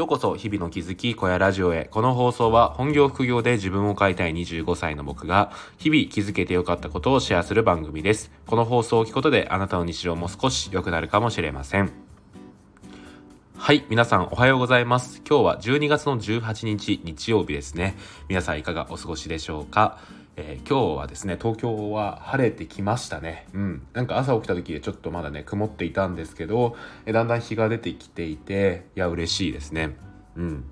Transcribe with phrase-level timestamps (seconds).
[0.00, 1.84] ようこそ日々の気づき小屋ラジオへ。
[1.90, 8.32] この放送は本業副業で自分を変えたい25歳の僕が日々気づけてよかったことをシェアする番組です。
[8.46, 11.92] この放送を聞くことであなたの日常も少し良くなるかもしれません。
[13.58, 15.20] はい、皆さんおはようございます。
[15.28, 17.94] 今日は12月の18日日曜日ですね。
[18.26, 19.98] 皆さんいかがお過ごしでしょうか？
[20.36, 23.46] えー、今日はですね東京は晴れてきましたね。
[23.52, 23.86] うん。
[23.92, 26.76] なんか朝起きた時でちょっとまだね曇っていたんですけど、
[27.06, 29.96] え、だんだん日が出てきていていや嬉しいですね。
[30.36, 30.64] うん。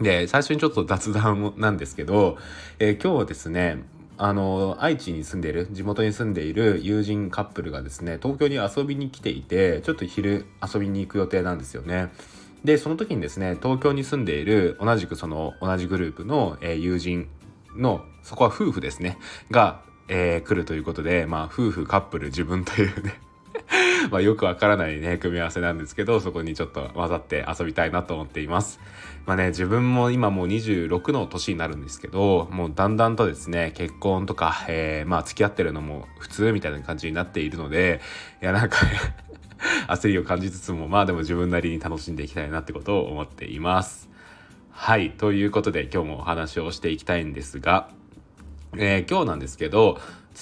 [0.00, 2.36] で最初にちょっと雑談なんですけど、
[2.78, 3.82] えー、今日はですね
[4.16, 12.12] あの愛知に住んでいる地元に住んでいる友人カップルがですね東京に遊びに来ていてちょっと昼遊びに行く予定なんですよね。
[12.64, 17.28] でその時にですね東京に住んでいる同じくその同じグループの、えー、友人
[17.76, 19.18] のそこは夫婦ですね。
[19.50, 23.20] が、えー、来るということでまあ夫婦カップル自分というね。
[24.10, 28.80] まあよくわからないね組み合わせなんですけどそこにちょっと混ざって遊びたいなと思っています。
[29.26, 38.00] まあね自分も今もう26の年になるんですけどもうだんだんとですね結婚とか、えー、まあ付き合ってるのも普通みたいな感じになっているので
[38.42, 38.76] いやなんか
[39.88, 44.13] 焦りを感じつつもまあでも自分なりに楽しんでいきたいなってことを思っています。
[44.76, 47.88] はいということで今日もお話をしていきたいんですが、
[48.76, 49.98] えー、今日なんですけど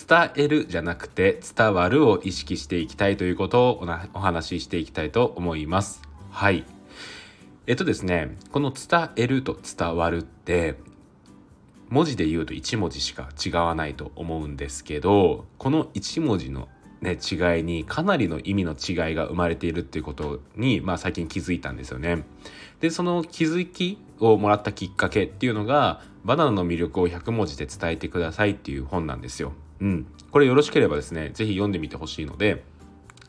[0.08, 6.02] 伝えるじゃなくて伝わるを意識していきたいということをお話ししていきたいと思います。
[6.30, 6.64] はい。
[7.66, 10.76] えっとですね、この伝えると伝わるって
[11.90, 16.68] 文字で言うと1文字しか違わないと思うんですけどこの1文字の
[17.02, 22.22] ね、違いにかなりの意味の違いが生まれているっていうことに、まあ、最近気づいたんですよね。
[22.80, 29.52] でその気づきをもらったきっかけっていうのが「バナナの魅力を100文字で伝えてください」っていう本なんですよ。
[29.80, 32.64] うん、これよろしければですね是非読んでみてほしいので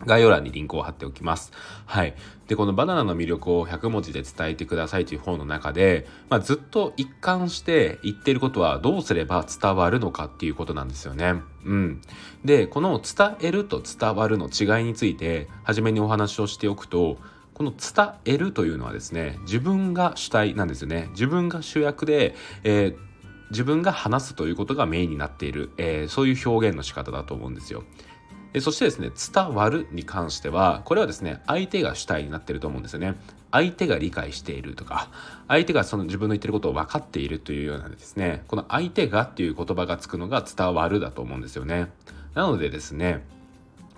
[0.05, 1.51] 概要欄にリンクを貼っておきます。
[1.85, 2.15] はい。
[2.47, 11.35] で、このバナナの魅力を100文字で伝えてくださいという本の中で、まあ、ずっと一貫して言ってることはどうすれば伝わるのかっていうことなんですよね。
[11.65, 12.01] うん。
[12.43, 17.17] で、この伝えると伝わるの違いについて、初めにお話をしておくと、
[17.53, 21.09] この伝えるというのはですね、自分が主体なんですよね。
[21.11, 23.13] 自分が主役で、えー
[23.53, 27.83] 自分が話すということがメインになっている、えー、そういう表現の仕方だと思うんですよ。
[28.53, 33.15] でそしてですね伝わるに関してはこれはですね相手が主体になっていると思うんですよね
[33.51, 35.09] 相手が理解しているとか
[35.47, 41.87] 相手がその自分の言ってることを分かっているというようなですねこの相手がっていう言葉がつくのが伝わるだと思うんですよね
[42.35, 43.25] なのでですね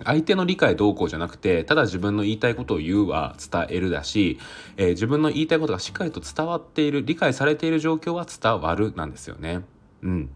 [0.04, 4.38] 相手の理解どうこうじゃなくてただ自分の言いたいことを言うは伝えるだし、
[4.76, 9.62] えー、自分の言いたいことがしっかりと伝わっている理解されている状況は伝わるなんですよね
[10.02, 10.30] うん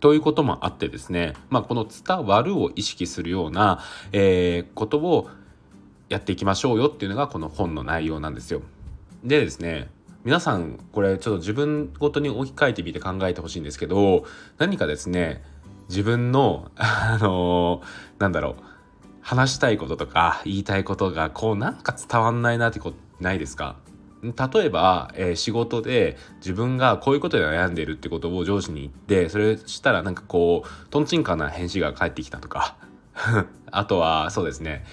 [0.00, 5.30] ということもあってですね、まあ、この伝わるを意識するような、えー、ことを
[6.08, 8.62] やっていきましょうよっていうのがこの本の内容なんですよ。
[9.22, 9.88] でですね
[10.24, 14.24] 皆さんこれちょっと自分ごとに置き換えてみて考えてほしいんですけど
[14.58, 15.42] 何かですね
[15.88, 18.71] 自分のあのー、なんだろう
[19.22, 23.76] 話したいこととか言いたいことがこうなんか伝わんないなってことないですか？
[24.22, 32.76] 例えば、えー、仕事で自分がこういうことで悩んでるってことを上司に言ってそれしたらなんかこうとんちんかな返事が返ってきたとか。
[33.70, 34.84] あとはそうですね。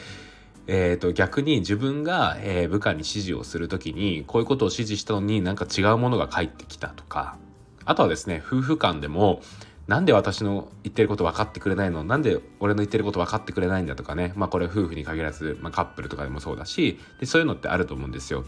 [0.67, 7.37] えーと、逆に自分が、えー、部下に指示をする時にこういうことを指示したのになんか違うものが返ってきたとか。
[7.85, 9.41] あとはですね夫婦間でも
[9.89, 12.03] なんで私の言ってること分かってくれないの？
[12.03, 18.45] なんで俺の言ってること分かってくれないんだとかねまあこれ夫婦に限らず、まあ、カップルとかでもそうだしでそういうのってあると思うんですよ。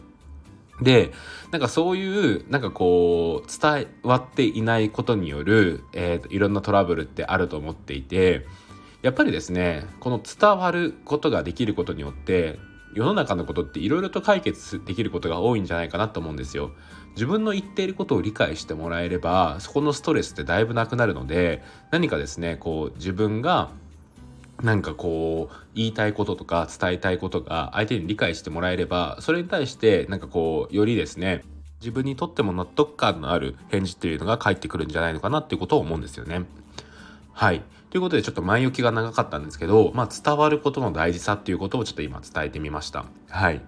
[0.84, 1.12] で
[1.50, 8.46] なんかそういうなんかこう伝わっていないことによる、えー、いろんなトラブルってあると思っていて
[9.02, 12.59] やっぱりですねこの伝わることができることによって
[12.94, 16.72] 世の中のことっていろいろと解決できることが多いんじゃないかなと思うんですよ。
[17.13, 21.61] 自分の言っていることを理解してもらえればそこのストレスってだいぶなくなるので
[21.91, 23.69] 何かですねこう自分が
[24.61, 31.43] なんかこう言いたいこととか伝えたいことが相手に理解してもらえればそれに対してなんかこうよりですね
[31.81, 36.46] 自分にとっても納得感のある返事っていうのが返ってくるんじゃないのかなっていうことを思うんですよね。
[37.34, 37.63] はい。
[37.90, 43.05] ということでちょっと前置きが長かったんですけど、まあ、伝わることの大事さっていうことをちょっと今伝えてみました。
[43.29, 43.61] はい。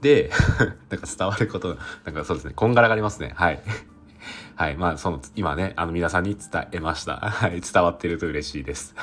[0.00, 0.30] で、
[0.90, 3.32] なんか伝わること、なんかそうですね、こんがらがりますね。
[3.34, 3.60] はい。
[4.56, 4.76] はい。
[4.76, 7.16] まあ、その、今ね、あの皆さんに伝えました。
[7.18, 7.60] はい。
[7.60, 8.94] 伝わってると嬉しいです。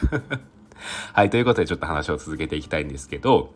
[1.14, 3.54] はい、ということでちょっと話を続けていきたいんですけど、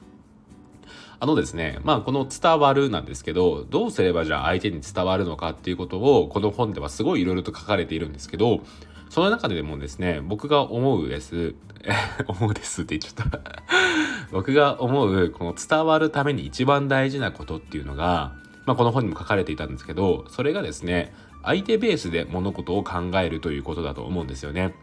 [1.19, 8.61] あのですね、まあこの伝わるなんですけど、どうすればじゃあ相手に伝わるのかっていうことを、この本ではすごいいろいろと書かれているんですけど、
[9.09, 11.55] その中でもですね、僕が思うです、
[12.27, 13.39] 思うですって言っちゃった
[14.31, 18.33] 僕が思う、この伝わるために一番大事なことっていうのが、
[18.69, 21.11] まあ、この本にも書かれていたんですけどそれがですね
[21.41, 24.75] 相手ベースで物事を考えるということだと思うんですよね。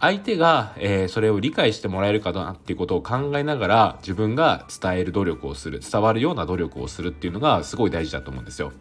[0.00, 8.72] 相手が、えー、それを理解してもらえるかなっていうことを考えながら自分が伝える努力をする伝わるような努力をするっていうのがすごい大事だと思うんですよ。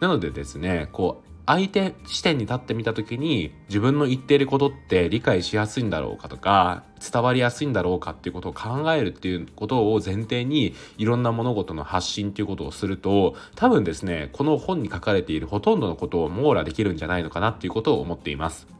[0.00, 18.75] なのでですねこう相手視点に立ってみた時に自分の言っていることって理解しやすいんだろうかとか伝わりやすいんだろうかっていうことを考えるっていうことを前提にいろんな物事の発信っていうことをすると多分ですねこの本に書かれているほとんどのことを網羅できるんじゃないのかなっていうことを思っています。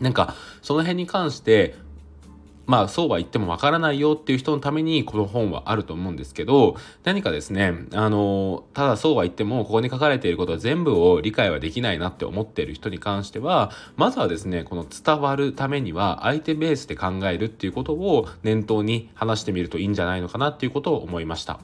[0.00, 1.74] なんかその辺に関して
[2.66, 21.60] まあそうは言ってもわからないよっていう人のためにこの本はあると思うんですけど何かですねあのただそうは言ってもここに書かれていることは全部を理解はできないなって思っている人に関してはまずはですねこの伝わるためには相手ベースで考えるっていうことを念頭に話してみるといいんじゃないのかなっていうことを思いました。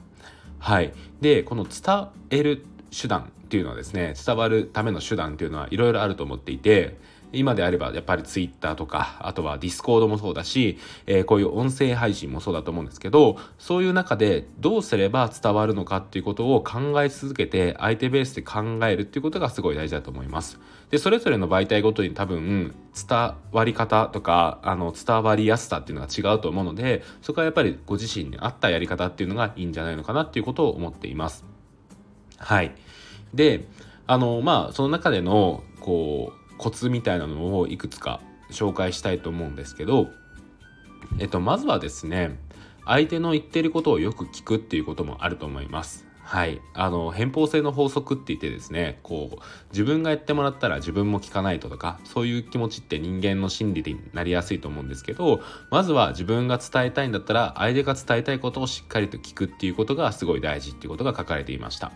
[0.59, 2.65] はい、でこの伝える
[2.97, 6.97] 手段っていうのはですね伝わるための手段っていうのはいろいろあると思っていて
[7.33, 20.59] 今であればやっぱり Twitter とかあとは Discord もそうだし、えー、こういう音声配信もそうだと思うんですけどそういう中でどうすれば伝わるのかっていうことを考え続けて相手ベースで考えるっていうことがすごい大事だと思います。
[20.91, 31.45] でそれぞれの媒体ごとに多分伝わり方とかあの伝わりやすさっていうのが違うと思うのでそこはやっぱりご自身に合ったやり方っていうのがいいんじゃないのかなっていうことを思っています。
[32.37, 32.75] はい。
[33.33, 33.67] で
[34.05, 38.21] あのまあその中でのこうコツみたいなのをいくつか
[38.51, 40.09] 紹介したいと思うんですけど、
[41.19, 42.37] えっと、まずはですね
[42.85, 46.05] 相手の言ってることをよく聞くっていうこともあると思います。
[46.23, 46.61] はい。
[46.73, 49.39] あの、偏方性の法則って言ってですね、こう、
[49.71, 61.91] 自分がやってもらったら自分も聞かないととか、そういう気持ちって人間の心理になりやすいと思うんですけど、まずは自分が伝えたいんだったら、相手が伝えたいことをしっかりと聞くっていうことがすごい大事っていうことが書かれていました。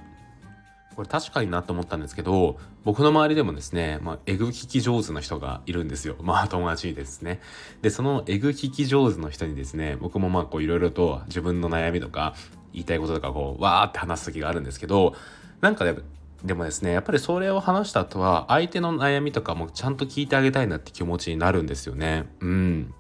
[0.97, 6.15] これ確かになと思ったんですけど僕の周りでもですね、まあ、エグ聞き上手な人がいるんですよ。
[6.23, 7.39] まあ 友達ですね。
[7.83, 12.33] でそのエグ聞き上手の人にですね僕もまあこういろいろと自分の悩みとか
[12.73, 15.13] 言いたいこととかこうわーって話す時があるんですけど
[15.61, 15.97] なんかね
[16.43, 22.25] でもですねやっぱりそれを話した後は相手の悩みとかもちゃんと聞いてあげたいなって気持ちになるんですよね。
[22.39, 22.93] うん。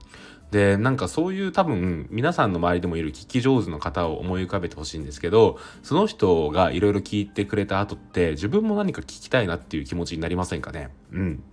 [0.51, 10.89] でなんかそういう多分皆さんの周りでもいる聞き上手の方を思い浮かべてほしいんですけどその人がいろいろ聞いてくれた後って自分も何か聞きたいなっていう気持ちになりませんかね？
[11.11, 11.43] うん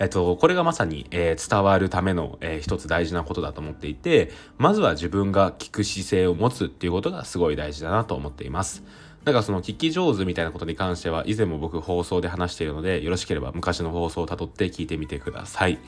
[0.00, 8.82] えっと、これがまさに、えー、伝わるための、えー、一つ大事なことだと思っていて、まずは自分が聞く姿勢を持つっていうことがすごい大事だなと思っています。
[9.24, 15.78] だからその聞き上手みたいなことに関しては以前も僕放送で話しているので、よろしければ昔の放送をたどって聞いてみてください。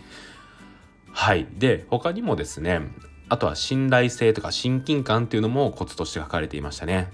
[1.13, 1.47] はい。
[1.59, 2.81] で、他にもですね、
[3.29, 7.11] あとは信頼性とか親近感っていうのもコツとして書かれていましたね。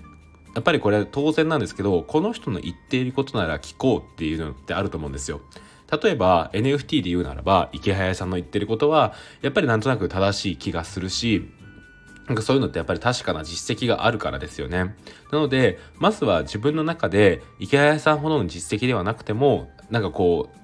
[0.55, 5.41] やっぱりこれ当然なんですけど、この人の言っていることなら聞こうっていうのってあると思うんですよ。
[6.03, 11.49] 例えば NFT で言うならば池早さんの言ってることはやっぱりなんとなく正しい気がするし
[12.27, 14.97] なんかそういうのってやっぱり確かな実績があるからですよね。
[15.31, 20.59] なので、まずは自分の中で池早さんほどの実績ではなくても、なんかこう、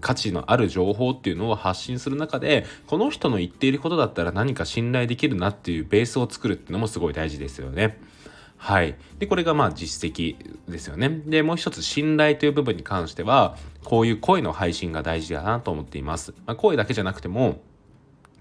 [0.00, 7.98] 価値のある情報っていうのを発信する中でこの人の言っていることだったら何か信頼できるなっていうベースを作るっていうのもすごい大事ですよね。
[8.60, 8.94] はい。
[9.18, 10.36] で、これがまあ実績
[10.68, 11.22] ですよね。
[11.24, 16.34] で、もう一つ信頼という部分に関しては、こういう声の配信が大事だなと思っています。
[16.44, 17.62] まあ、声だけじゃなくても、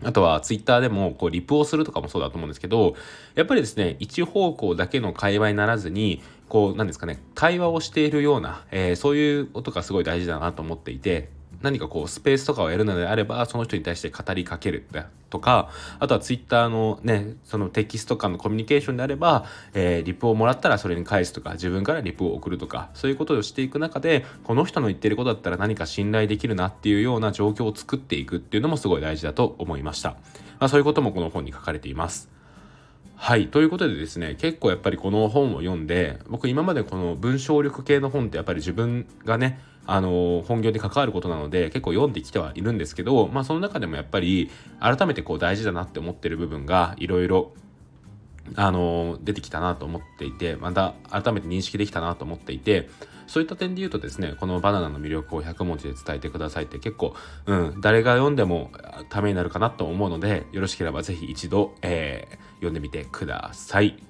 [0.03, 2.95] あとはツイッターでもこうリプをするとかもそうだと思うんですけど、
[3.35, 11.29] やっぱりですね、一方向だけの会話にならずに、こう、なんですかね、会話をしているような、えー、そういうことがすごい大事だなと思っていて、
[11.61, 14.85] 何かこうスペースとかをやるのであればその人に対して語りかける
[15.29, 30.17] とかあとはツイッターのねそのテキスト間のコミュニケーションであれば、えー、リプをもらったらそれに返すとか自分からリプを送るとかそういうことをしていく中でこの人の言ってることだったら何か信頼できるなっていうような状況を作っていくっていうのもすごい大事だと思いました、ま
[30.65, 32.38] あ、そういうこともこの本に書かれています。
[33.21, 33.49] はい。
[33.49, 44.49] ということでですね、結構やっぱりこの本を読んで、僕今までこの文章力系の本ってやっぱり自分がね、あの本業に関わることなので結構読んできてはいるんですけど、まあ、その中でもやっぱり
[44.79, 47.51] 改めてこう大事だなって思ってる部分がいろいろ
[48.55, 52.89] あの出てきたなと思っていてまた改めて認識できたなと思っていて
[53.27, 57.15] そういった点で言うとですねこのバナナの魅力を100文字で伝えてくださいって結構、
[57.45, 58.71] うん、誰が読んでも
[59.09, 64.08] ためになるかなと思うのでよろしければ是非一度、えー、読んでみてください。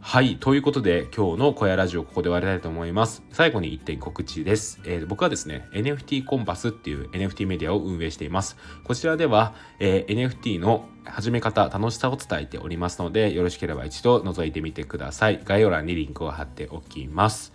[0.00, 0.36] はい。
[0.36, 3.22] ということで、今日の小屋ラジオここで終わりたいと思います。
[3.30, 4.80] 最後に1点告知です。
[4.84, 8.56] えー、僕はですね、NFT コンパスっていう NFT メディアを運営しています。
[8.84, 15.40] こちらでは、えー、NFT の始め方、楽しさを伝えておりますので、よろしければ一度覗いてみてください。
[15.44, 17.52] 概要欄にリンクを貼っておきます。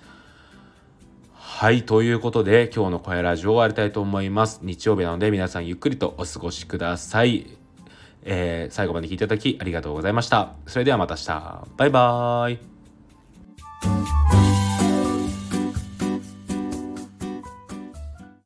[1.31, 1.83] はい。
[1.83, 4.59] ということで、今日の小屋ラジオを終わりたいと思います。
[4.61, 7.62] 日曜日なので、皆さんゆっくりとお過ごしください。
[8.25, 10.53] えー、最後まで聞いていただきありがとうございました。
[10.67, 11.67] それではまた明日。
[11.77, 12.53] バイバー
[14.49, 14.52] イ。